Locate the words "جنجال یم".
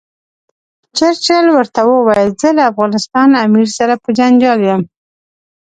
4.17-4.81